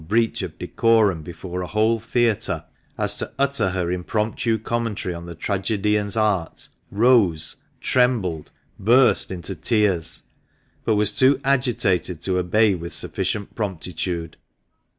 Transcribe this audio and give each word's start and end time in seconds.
breach 0.07 0.41
of 0.41 0.57
decorum 0.57 1.21
before 1.21 1.61
a 1.61 1.67
whole 1.67 1.99
theatre 1.99 2.65
as 2.97 3.17
to 3.17 3.31
utter 3.37 3.69
her 3.69 3.91
impromptu 3.91 4.57
commentary 4.57 5.13
on 5.13 5.27
the 5.27 5.35
tragedian's 5.35 6.17
art, 6.17 6.69
rose, 6.89 7.57
trembled, 7.79 8.49
burst 8.79 9.29
into 9.29 9.53
tears, 9.53 10.23
but 10.85 10.95
was 10.95 11.15
too 11.15 11.39
agitated 11.43 12.19
to 12.19 12.39
obey 12.39 12.73
with 12.73 12.91
sufficient 12.93 13.53
promptitude. 13.53 14.37